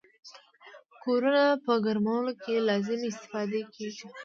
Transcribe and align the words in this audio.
کورونو 1.03 1.45
په 1.65 1.73
ګرمولو 1.85 2.33
کې 2.43 2.65
لازمې 2.67 3.07
استفادې 3.13 3.61
کیږي. 3.75 4.07